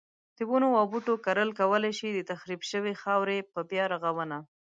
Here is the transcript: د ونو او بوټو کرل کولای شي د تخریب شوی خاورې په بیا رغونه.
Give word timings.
د 0.37 0.39
ونو 0.49 0.69
او 0.79 0.85
بوټو 0.91 1.13
کرل 1.25 1.49
کولای 1.59 1.93
شي 1.99 2.09
د 2.13 2.19
تخریب 2.31 2.61
شوی 2.71 2.93
خاورې 3.01 3.37
په 3.53 3.59
بیا 3.69 3.85
رغونه. 3.93 4.37